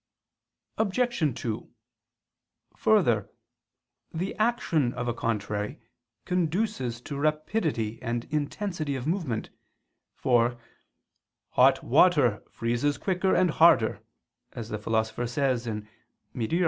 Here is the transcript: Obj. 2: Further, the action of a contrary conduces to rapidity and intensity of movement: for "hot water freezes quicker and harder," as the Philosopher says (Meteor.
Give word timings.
Obj. 0.79 1.35
2: 1.39 1.71
Further, 2.75 3.29
the 4.11 4.35
action 4.37 4.93
of 4.95 5.07
a 5.07 5.13
contrary 5.13 5.79
conduces 6.25 6.99
to 7.01 7.19
rapidity 7.19 8.01
and 8.01 8.25
intensity 8.33 8.95
of 8.95 9.05
movement: 9.05 9.51
for 10.15 10.59
"hot 11.51 11.83
water 11.83 12.43
freezes 12.49 12.97
quicker 12.97 13.35
and 13.35 13.51
harder," 13.51 14.01
as 14.53 14.69
the 14.69 14.79
Philosopher 14.79 15.27
says 15.27 15.69
(Meteor. 16.33 16.59